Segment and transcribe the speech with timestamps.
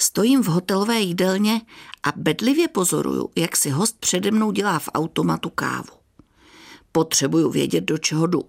[0.00, 1.60] Stojím v hotelové jídelně
[2.02, 5.92] a bedlivě pozoruju, jak si host přede mnou dělá v automatu kávu.
[6.92, 8.42] Potřebuju vědět, do čeho jdu.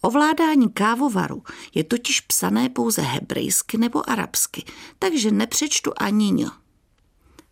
[0.00, 1.42] Ovládání kávovaru
[1.74, 4.64] je totiž psané pouze hebrejsky nebo arabsky,
[4.98, 6.46] takže nepřečtu ani ně.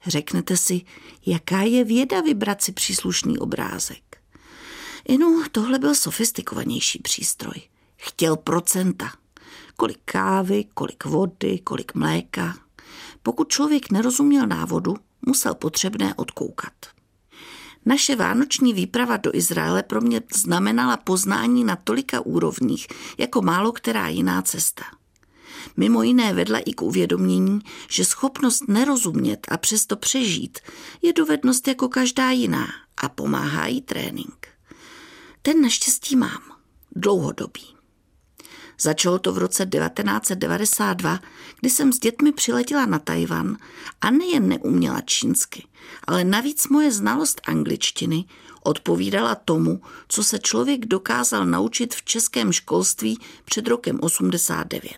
[0.07, 0.83] Řeknete si,
[1.27, 4.17] jaká je věda vybrat si příslušný obrázek.
[5.05, 7.63] Inu, tohle byl sofistikovanější přístroj.
[7.97, 9.13] Chtěl procenta.
[9.77, 12.64] Kolik kávy, kolik vody, kolik mléka.
[13.23, 16.73] Pokud člověk nerozuměl návodu, musel potřebné odkoukat.
[17.87, 22.87] Naše vánoční výprava do Izraele pro mě znamenala poznání na tolika úrovních,
[23.19, 24.85] jako málo která jiná cesta.
[25.77, 30.59] Mimo jiné vedla i k uvědomění, že schopnost nerozumět a přesto přežít
[31.03, 32.67] je dovednost jako každá jiná
[32.97, 34.49] a pomáhá jí trénink.
[35.43, 36.43] Ten naštěstí mám,
[36.97, 37.74] dlouhodobý.
[38.81, 41.21] Začalo to v roce 1992,
[41.61, 43.57] kdy jsem s dětmi přiletěla na Tajvan
[44.01, 45.67] a nejen neuměla čínsky,
[46.07, 48.25] ale navíc moje znalost angličtiny
[48.63, 54.93] odpovídala tomu, co se člověk dokázal naučit v českém školství před rokem 89.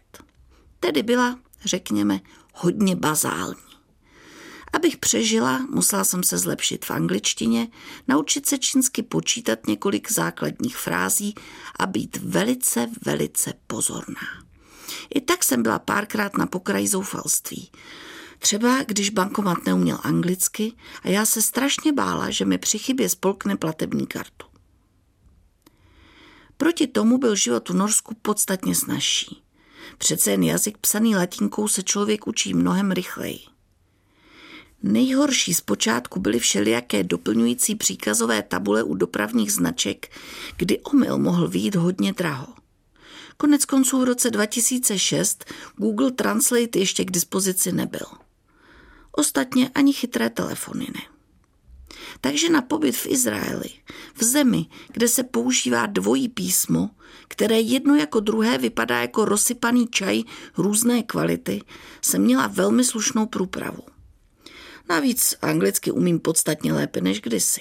[0.81, 2.21] Tedy byla, řekněme,
[2.55, 3.66] hodně bazální.
[4.77, 7.69] Abych přežila, musela jsem se zlepšit v angličtině,
[8.09, 11.35] naučit se čínsky počítat několik základních frází
[11.79, 14.21] a být velice, velice pozorná.
[15.15, 17.71] I tak jsem byla párkrát na pokraji zoufalství.
[18.39, 23.57] Třeba když bankomat neuměl anglicky a já se strašně bála, že mi při chybě spolkne
[23.57, 24.47] platební kartu.
[26.57, 29.43] Proti tomu byl život v Norsku podstatně snažší.
[29.99, 33.56] Přece jen jazyk psaný latinkou se člověk učí mnohem rychleji.
[34.83, 40.11] Nejhorší zpočátku byly všelijaké doplňující příkazové tabule u dopravních značek,
[40.57, 42.47] kdy omyl mohl výjít hodně draho.
[43.37, 45.45] Konec konců v roce 2006
[45.77, 48.07] Google Translate ještě k dispozici nebyl.
[49.13, 51.01] Ostatně ani chytré telefony ne.
[52.21, 53.71] Takže na pobyt v Izraeli,
[54.15, 56.91] v zemi, kde se používá dvojí písmo,
[57.29, 60.23] které jedno jako druhé vypadá jako rozsypaný čaj
[60.57, 61.63] různé kvality,
[62.03, 63.96] jsem měla velmi slušnou průpravu.
[64.89, 67.61] Navíc anglicky umím podstatně lépe než kdysi.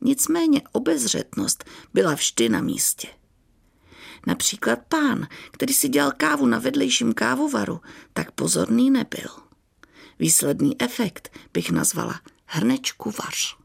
[0.00, 3.08] Nicméně obezřetnost byla vždy na místě.
[4.26, 7.80] Například pán, který si dělal kávu na vedlejším kávovaru,
[8.12, 9.28] tak pozorný nebyl.
[10.18, 13.63] Výsledný efekt bych nazvala hrnečku vař.